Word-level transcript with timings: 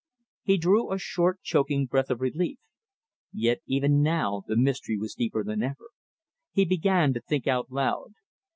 He 0.41 0.57
drew 0.57 0.91
a 0.91 0.97
short 0.97 1.43
choking 1.43 1.85
breath 1.85 2.09
of 2.09 2.21
relief. 2.21 2.57
Yet 3.31 3.59
even 3.67 4.01
now 4.01 4.41
the 4.47 4.55
mystery 4.57 4.97
was 4.97 5.13
deeper 5.13 5.43
than 5.43 5.61
ever! 5.61 5.89
He 6.51 6.65
began 6.65 7.13
to 7.13 7.21
think 7.21 7.45
out 7.45 7.69
loud. 7.71 8.15